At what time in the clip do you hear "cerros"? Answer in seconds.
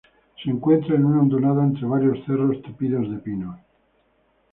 2.25-2.59